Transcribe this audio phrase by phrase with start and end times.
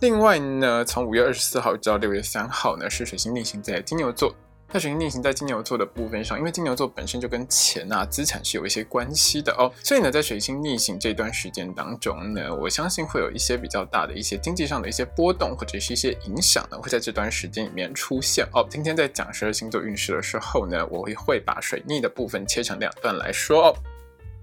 [0.00, 4.34] 另外呢，从五月二十四号到六月三号呢，是水星逆行在金牛座。
[4.70, 18.66] 那水星逆行在金牛座的部分上，因为金牛座本身就跟钱啊、资产是有一些关系的哦，所以呢，在水星逆行这段时间当中呢，我相信会有一些比较大的一些经济上的一些波动，或者是一些影响呢，会在这段时间里面出现哦。
[18.68, 23.74] 今天在讲十二星座运势的时候呢，我会会把水逆的部分切成两段来说哦。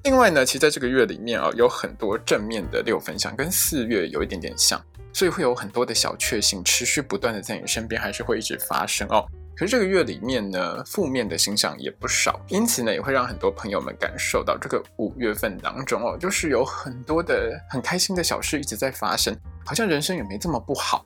[0.03, 4.81] 另外呢，其实在这个月里面啊，有很多正面的六分相，跟四月有一点点像。
[5.13, 9.25] 所以会有很多的小确幸持续不断的在你身边，还是会一直发生哦。
[9.55, 19.33] 可是这个月里面呢，负面的星象也不少，因此呢，也会让很多朋友们感受到这个五月份当中哦，就是有很多的很开心的小事一直在发生，
[19.63, 21.05] 好像人生也没这么不好。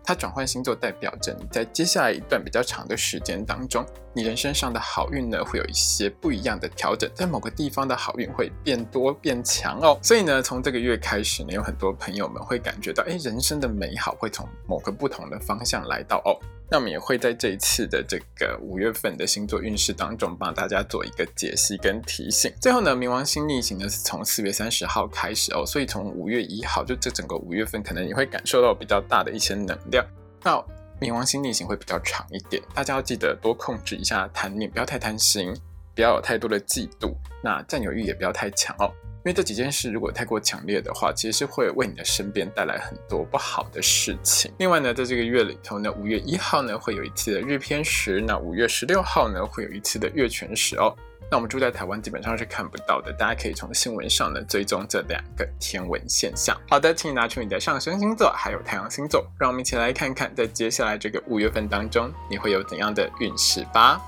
[0.03, 9.97] 它转换星座，代表着你在接下来一段比较长的时间当中，你人生上的好运呢，会有一些不一样的调整，在某个地方的好运会变多变强哦。
[10.01, 16.35] 所以呢，从这个月开始呢，有很多朋友们会感觉到，哎，人生的美好会从某个不同的方向来到哦。
[16.73, 22.49] 那我们也会在这一次的这个五月份的星座运势当中，帮大家做一个解析跟提醒。
[22.61, 30.03] 最后呢，冥王星逆行呢是从四月三十号开始哦，所以从五月一号，就这整个五月份，可能你会感受到比较大的一些能量。
[30.43, 30.53] 那
[30.99, 35.53] 冥王星逆行会比较长一点，大家要记得多控制一下贪念，不要太贪心，
[35.93, 37.13] 不要有太多的嫉妒，
[37.43, 38.91] 那占有欲也不要太强哦。
[39.23, 44.51] 因为这几件事如果太过强烈的话，其实是会为你的身边带来很多不好的事情。
[44.57, 50.95] 另外呢，在这个月里头呢，五月一号呢会有一次的日偏食，那五月十六号呢会有一次的月全食哦。
[51.29, 56.59] 那我们住在台湾基本上是看不到的，大家可以从新闻上呢追踪这两个天文现象。
[56.69, 64.01] 好的，请你拿出你的上升星座还有太阳星座，让我们一起来看看在接下来这个五月份当中你会有怎样的运势吧。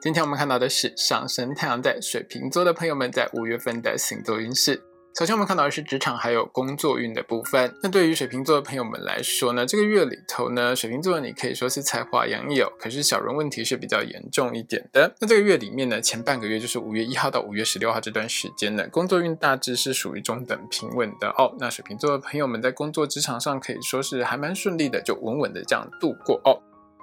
[0.00, 4.82] 今天我们看到的是上升太阳在水瓶座的朋友们在五月份的星座运势。
[5.16, 7.72] 首先我们看到的是职场还有工作运的部分。
[7.80, 15.14] 那对于水瓶座的朋友们来说呢，这个月里头呢，水瓶座你可以说是才华洋溢哦，可是小人问题是比较严重一点的。
[15.20, 21.54] 那这个月里面呢，前半个月就是五月一号到五月十六号这段时间呢，工作运大致是属于中等平稳的哦。
[21.60, 26.58] 那水瓶座的朋友们在工作职场上可以说是还蛮顺利的，就稳稳的这样度过哦。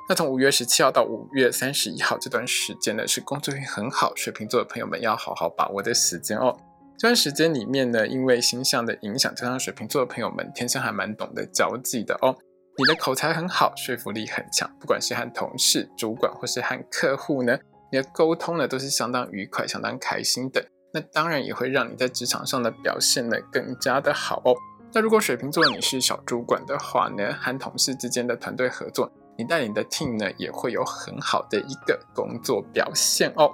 [0.09, 6.57] 那从五月十七号到五月三十一号这段时间呢，是工作运很好，水瓶座的朋友们要好好把握的时间哦。
[7.01, 12.37] 这段时间里面呢，因为星象的影响，加上水瓶座的朋友们天生还蛮懂得交际的哦。
[12.77, 17.57] 你的口才很好，说服力很强，不管是和同事、主管或是和客户呢，
[17.91, 20.63] 你的沟通呢都是相当愉快、相当开心的。
[20.93, 24.53] 那当然也会让你在职场上的表现呢更加的好哦。
[24.93, 29.11] 那如果水瓶座你是小主管的话呢，和同事之间的团队合作。
[29.39, 33.51] 你带领的 team 呢，也会有很好的一个工作表现哦。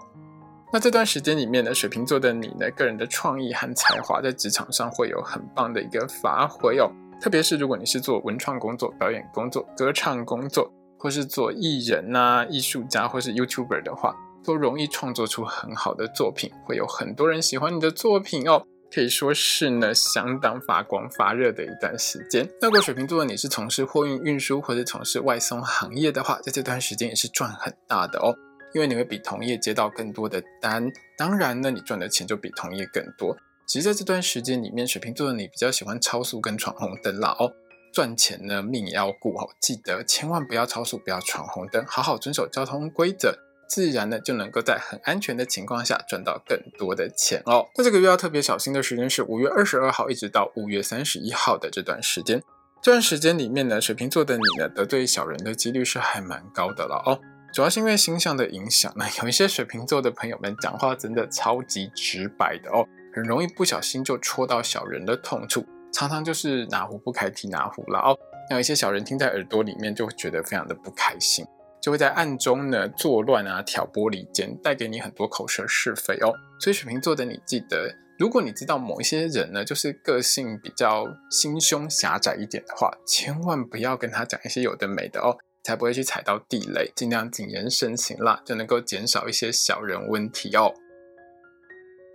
[0.71, 6.91] 那这段时间里面呢，水瓶座的你呢，个人的创意和才华在职场上会有很棒的一个发挥哦。
[7.21, 18.63] 特别是如果你是做文创工作、表演工作、歌唱工作，或是做艺人呐、艺术家或是 YouTuber 的话，都容易创作出很好的作品，会有很多人喜欢你的作品哦。
[18.93, 22.47] 可以说是呢，相当发光发热的一段时间。
[22.61, 28.33] 那如果水瓶座的你是从事货运运输或者从事外送行业的话，在这段时间也是赚很大的哦，
[28.77, 30.88] 因为你会比同业接到更多的单，
[31.18, 33.35] 当然呢，你赚的钱就比同业更多。
[33.65, 37.51] 其实在这段时间里面，水瓶座的你比较喜欢超速跟闯红灯啦哦，
[37.91, 43.35] 赚钱呢命也要顾哦，记得千万不要超速，不要闯红灯，好好遵守交通规则。
[43.68, 47.65] 自然呢，就能够在很安全的情况下赚到更多的钱哦。
[47.75, 52.44] 那这个月要特别小心的时间是五月二十二号一直到五月三十一号的这段时间。
[52.83, 57.19] 这段时间里面呢，水瓶座的你呢，得罪小人的几率是还蛮高的了哦。
[57.57, 68.15] 主要是因为星象的影响呢， 有一些水瓶座的朋友们讲话真的超级直白的哦，很容易不小心就戳到小人的痛处，常常就是哪壶不开提哪壶了哦。
[68.48, 71.44] 那有一些小人听在耳朵里面，就会觉得非常的不开心。
[71.81, 76.31] 就会在暗中呢作乱啊，挑拨离间，带给你很多口舌是非哦。
[76.59, 85.36] 所以水瓶座的你记得，如果你知道某一些人呢，就是个性比较心胸狭窄一点的话，千万不要跟他讲一些有的没的哦，
[85.67, 86.89] 才不会去踩到地雷。
[86.95, 90.73] 尽量谨言慎行啦，就能够减少一些小人问题哦。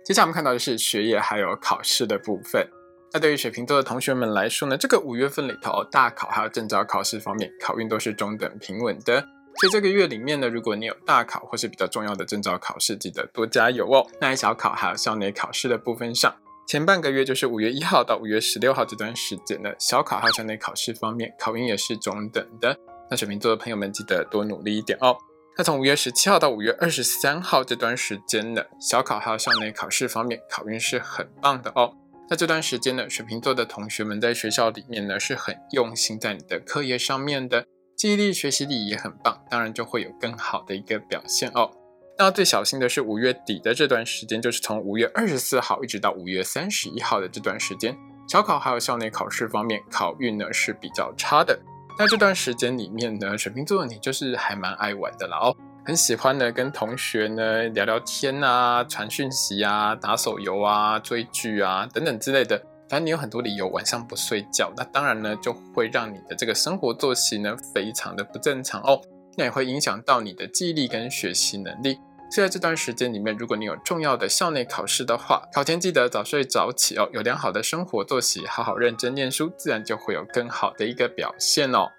[0.03, 2.67] 接下来我们看到的是学业还有考试的部分。
[3.13, 9.21] 那对于水瓶座的同学们来说呢，这个五月份里头，大考还有证照考试方面，考运都是中等平稳的。
[9.61, 14.03] 所以这个月里面呢，如果你有大考或是比较重要的证照考试，记得多加油哦。
[14.19, 16.33] 那小考还有校内考试的部分上，
[16.67, 22.75] 前半个月就是五月一号到五月十六号这段时间呢，小考还有校内考试方面，考运也是中等的。
[23.13, 25.15] 那水瓶座的朋友们记得多努力一点哦。
[25.55, 31.93] 那从五月十七号到五月二十三号这段时间呢，小考还有校内考试方面，考运是很棒的哦。
[32.27, 37.67] 那这段时间呢，水瓶座的同学们在学校里面呢，是很用心在你的课业上面的。
[37.95, 41.69] 记忆力、学习力也很棒，当然就会有更好的一个表现哦。
[42.17, 47.95] 那最小心的是五月底的这段时间，就是从五月二十四号一直到五月三十一号的这段时间，
[48.27, 51.59] 小考还有校内考试方面，考运呢是比较差的。
[51.97, 55.55] 那这段时间里面呢，水瓶座的你就是还蛮爱玩的啦哦，
[55.85, 62.61] 很喜欢呢跟同学呢聊聊天啊、传讯息啊、打手游啊、追剧啊等等之类的。
[62.89, 68.99] 反正你有很多理由晚上不睡觉，那当然呢就会让你的这个生活作息呢非常的不正常哦，
[69.37, 71.99] 那也会影响到你的记忆力跟学习能力。
[72.33, 81.89] 所以在这段时间里面，如果你有重要的校内考试的话，考前记得早睡早起哦，有良好的生活作息，好好认真念书，自然就会有更好的一个表现哦。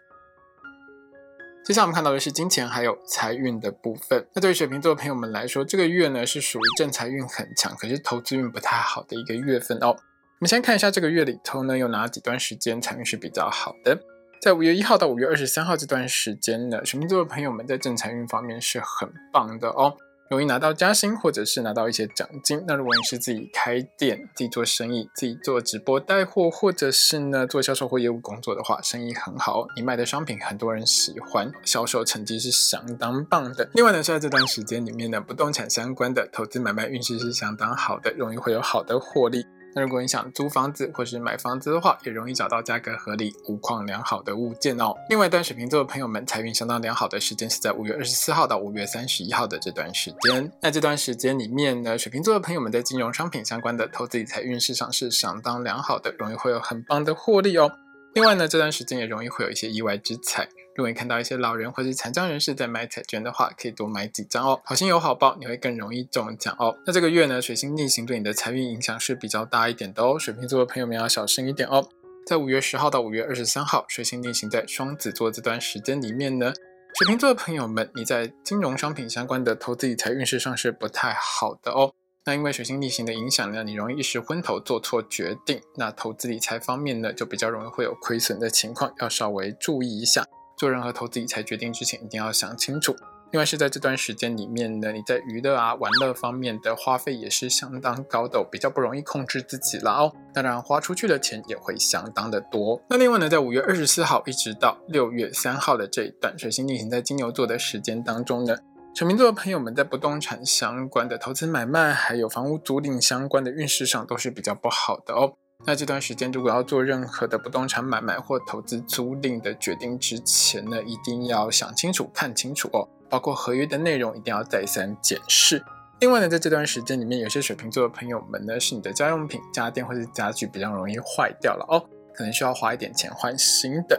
[1.65, 4.27] 接下来我们看到的是金钱还有财运的部分。
[4.35, 9.91] 那对于水瓶座的朋友们来说，这个月呢是属于正财运很强，可是投资运不太好的一个月份哦。
[9.91, 13.97] 我们先看一下这个月里头呢，有哪几段时间财运是比较好的。
[14.43, 19.97] 在五月一号到五月二十三号这段时间呢，水瓶座的朋友们在正财运方面是很棒的哦，
[20.35, 22.65] 容易拿到加薪或者是拿到一些奖金。
[22.67, 33.71] 那如果你是自己开店、自己做生意、自己做直播带货，或者是呢做销售或业务工作的话，生意很好，你卖的商品很多人喜欢，销售成绩是相当棒的。
[33.75, 39.47] 另外呢，是在这段时间里面呢，不动产相关的投资买卖运势是相当好的，容易会有好的获利。
[39.75, 44.95] 那如果你想租房子或是买房子的话，也容易找到价格合理、物况良好的物件哦。
[45.11, 50.53] 另外，端水瓶座的朋友们，财运相当良好的时间是在五月二十四号到五月三十一号的这段时间。
[50.61, 57.73] 那这段时间里面呢，水瓶座的朋友们在金融商品相关的投资理财运势上是相当良好的，容易会有很棒的获利哦。
[58.15, 60.49] 另外呢，这段时间也容易会有一些意外之财。
[60.77, 64.61] 如果你看到一些老人或是残障人士在买彩券的话，可以多买几张哦。
[64.65, 66.77] 好心有好报，你会更容易中奖哦。
[66.85, 70.19] 那这个月呢，水星逆行对你的财运影响是比较大一点的哦。
[70.19, 71.89] 水瓶座的朋友们要小心一点哦。
[72.27, 76.53] 在五月十号到五月二十三号，水星逆行在双子座这段时间里面呢，
[76.99, 81.93] 水瓶座的朋友们，你在金融商品相关的投资理财运势上是不太好的哦。
[82.25, 85.61] 那因为水星逆行的影响呢，你容易一时昏头做错决定。
[85.77, 90.27] 那投资理财方面呢，就比较容易会有亏损的情况，要稍微注意一下。
[90.65, 92.97] 做任何投资理财决定之前，一定要想清楚。
[93.33, 100.13] 另外是在这段时间里面呢，你在娱乐啊、玩乐方面的花费也是相当高的，比较不容易控制自己了哦。
[100.33, 102.81] 当然花出去的钱也会相当的多。
[102.89, 108.57] 那另外呢，在五月二十四号一直到六月三号的这一段水星逆行在金牛座的时间当中呢。
[108.95, 115.35] 水瓶座的朋友们在不动产相关的投资买卖，还有房屋租赁相关的运势上都是比较不好的哦。
[115.67, 125.65] 那这段时间如果要做任何的不动产买卖或投资租赁的决定之前呢，一定要想清楚、看清楚哦，包括合约的内容一定要再三检视。
[126.01, 131.81] 另外呢，在这段时间里面，有些水瓶座的朋友们呢，是你的家用品、家电或者家具比较容易坏掉了哦，
[132.13, 133.99] 可能需要花一点钱换新的。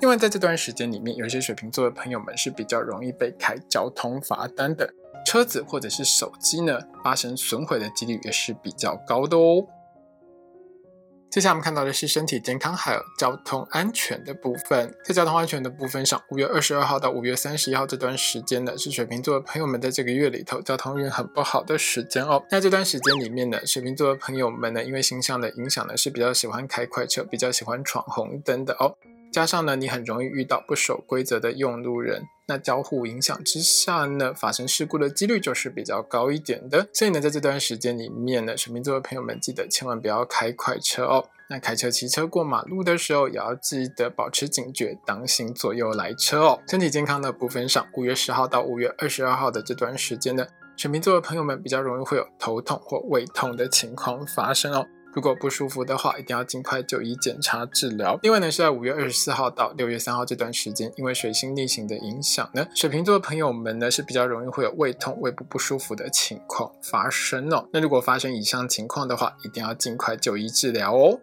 [0.00, 4.88] 另外，在这段时间里面，有些水瓶座的朋友们是比较容易被开交通罚单的，
[5.26, 9.66] 车子或者是手机呢发生损毁的几率也是比较高的哦。
[11.32, 14.94] 接下来我们看到的是身体健康还有交通安全的部分。
[15.02, 22.44] 在交通安全的部分上，五月二十二号到五月三十一号这段时间呢，是水瓶座的朋友们在这个月里头交通运很不好的时间哦。
[22.50, 28.94] 那这段时间里面呢，水瓶座的朋友们呢，因为形象的影响呢，是比较喜欢开快车，比较喜欢闯红灯的哦。
[29.32, 36.86] 加上呢，你很容易遇到不守规则的用路人，那交互影响之下呢，发生事故的几率就是比较高一点的。
[36.92, 41.24] 所以呢，在这段时间里面呢，水瓶座的朋友们记得千万不要开快车哦。
[41.48, 46.60] 那开车、骑车过马路的时候，也要记得保持警觉，当心左右来车哦。
[46.68, 50.46] 身体健康的部分上，五月十号到五月二十二号的这段时间呢，
[50.76, 54.86] 水瓶座的朋友们比较容易会有头痛或胃痛的情况发生哦。
[55.14, 58.18] 如果不舒服的话，一定要尽快就医检查治疗。
[58.22, 67.68] 另外呢，是在五月二十四号到六月三号这段时间，因为水星逆行的影响呢，水瓶座的朋友们呢是比较容易会有胃痛、胃部不舒服的情况发生哦。
[67.72, 71.20] 那如果发生以上情况的话，一定要尽快就医治疗哦。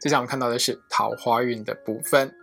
[0.00, 2.34] 接下来我们看到的是桃花运的部分。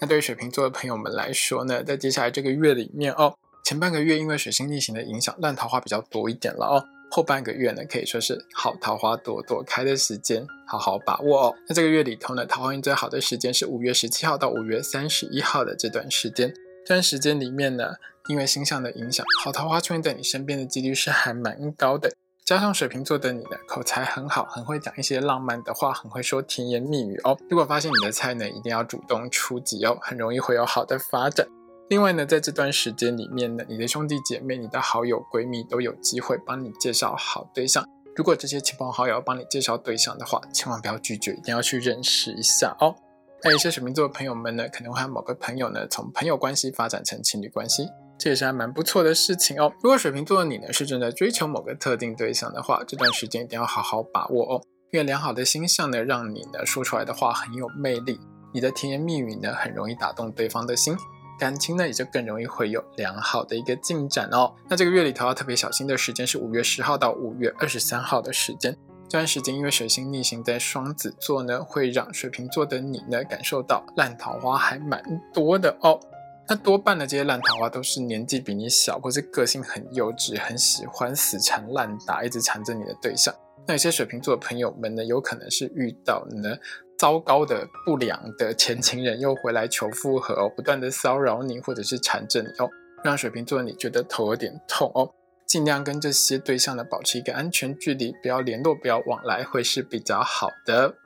[0.00, 3.34] 那对于水瓶座的朋友们来说呢，在接下来这个月里面哦，
[3.64, 6.84] 前半个月因为水星逆行的影响，烂桃花比较多一点了哦。
[7.10, 11.54] 后半个月呢，可以说是好桃花朵朵开的时间，好好把握哦。
[11.68, 16.52] 那这个月里头呢，桃花运最好的时间是五月十七号到五月三十一号的这段时间。
[16.84, 17.94] 这段时间里面呢，
[18.28, 22.10] 因为星象的影响，好桃花出现在你身边的几率是还蛮高的。
[22.44, 27.36] 加上水瓶座的你呢，口才很好，很会讲一些浪漫的话，很会说甜言蜜语哦。
[27.50, 31.46] 如果发现你的菜呢，一定要主动出击哦，很容易会有好的发展。
[31.88, 37.82] 另外呢，在这段时间里面呢，你的兄弟姐妹、你的好友闺蜜都有机会帮你介绍好对象。
[38.14, 42.94] 如果这些亲朋好友帮你介绍对象的话，千万不要拒绝，一定要去认识一下哦。
[43.42, 49.72] 那有些水瓶座的朋友们呢，可能会和某个朋友呢，从朋友关系发展成情侣关系，这也是还蛮不错的事情哦。
[49.80, 54.60] 如果水瓶座的你呢，是正在追求某个特定对象的话，这段时间一定要好好把握哦。
[54.92, 58.20] 因为良好的星象呢，让你呢说出来的话很有魅力，
[58.52, 60.94] 你的甜言蜜语呢，很容易打动对方的心。
[61.38, 64.54] 感情呢也就更容易会有良好的一个进展哦。
[64.68, 68.76] 那这个月里头要特别小心的时间是五月十号到五月二十三号的时间。
[69.08, 75.02] 这段时间因为水星逆行在双子座呢，会让水瓶座的你呢感受到烂桃花还蛮
[75.32, 75.98] 多的哦。
[76.46, 83.34] 那多半的这些烂桃花都是年纪比你小，或是个性很幼稚，很喜欢死缠烂打，一直缠着你的对象。
[83.66, 86.56] 那有些水瓶座的朋友们呢，有可能是遇到呢。
[86.98, 92.68] 糟糕的、不良的前情人又回来求复合哦，不断的骚扰你或者是缠着你哦，
[93.04, 95.14] 让水瓶座你觉得头有点痛哦。
[95.46, 100.96] 尽量跟这些对象呢保持一个安全距离，不要联络，不要往来，会是比较好的。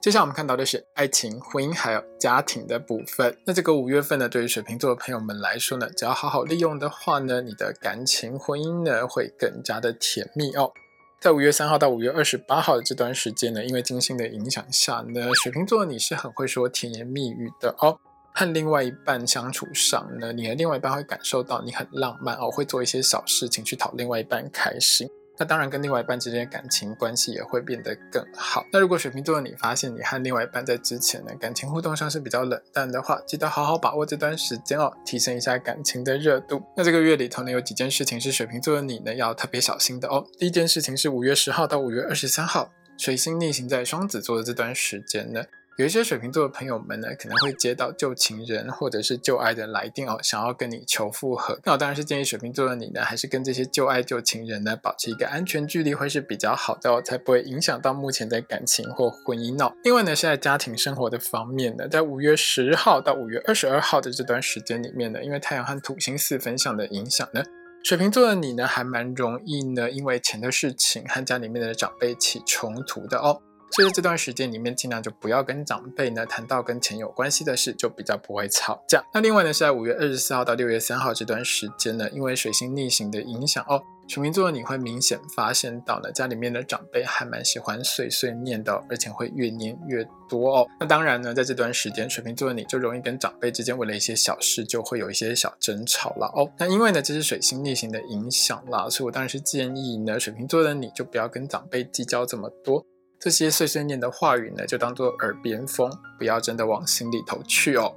[0.00, 3.36] 接下来我们看到的是爱情、婚姻还有家庭的部分。
[3.46, 10.72] 那这个五月份呢，对于水瓶座的朋友们来说呢，只要好好利用的话呢，你的感情、婚姻呢会更加的甜蜜哦。
[11.20, 17.98] 在五月三号到五月二十八号的这段时间呢，因为金星的影响下呢，水瓶座你是很会说甜言蜜语的哦。
[18.32, 25.08] 和另外一半相处上呢，你的另外一半会感受到你很浪漫哦，会做一些小事情去讨另外一半开心。
[25.38, 28.66] 那当然，跟另外一半之间的感情关系也会变得更好。
[28.72, 36.60] 那如果水瓶座的你发现你和另外一半在之前呢感情互动上是比较冷淡的话，记得好好把握这段时间哦，提升一下感情的热度。
[36.76, 40.26] 那这个月里头呢，有几件事情是水瓶座的你呢要特别小心的哦。
[40.38, 45.44] 第一件事情是五月十号到五月二十三号，水星逆行在双子座的这段时间呢。
[45.78, 51.56] 有一些水瓶座的朋友们呢，可能会接到旧情人或者是旧爱的来电哦，想要跟你求复合。
[51.62, 59.72] 那我当然是建议水瓶座的你呢，还是跟这些旧爱旧情人呢，保持一个安全距离，会是比较好的哦，才不会影响到目前的感情或婚姻哦。
[59.84, 67.40] 另外呢，是在家庭生活的方面呢，在五月十号到五月二十二号的这段时间里面呢，因为太阳和土星四分相的影响呢，
[67.84, 73.40] 水瓶座的你呢，还蛮容易呢，因为钱的事情和家里面的长辈起冲突的哦。
[73.70, 79.04] 所以这段时间里面，尽量就不要跟长辈呢谈到跟钱有关系的事，就比较不会吵架。
[79.12, 90.66] 那另外呢，是在五月二十四号到六月三号这段时间呢，因为水星逆行的影响哦，水瓶座的你会明显发现到呢，家里面的长辈还蛮喜欢碎碎念的，而且会越念越多哦。
[90.80, 96.50] 那当然呢，在这段时间，水瓶座的你就容易跟长辈之间为了一些小事就会有一些小争吵了哦。
[96.58, 102.84] 那因为呢，这是水星逆行的影响啦，所以我当然是建议呢，水瓶座的你就不要跟长辈计较这么多。
[103.20, 107.92] 这些碎碎念的话语呢，就当做耳边风，不要真的往心里头去哦。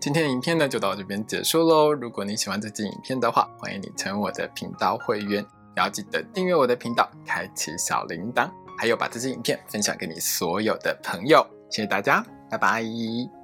[0.00, 1.92] 今天的影片呢就到这边结束喽。
[1.92, 5.42] 如果你喜欢这支影片的话，欢迎你成为我的频道会员，
[5.76, 11.46] 也要记得订阅我的频道，开启小铃铛，还有把这支影片分享给你所有的朋友。
[11.70, 13.41] 谢谢大家，拜拜。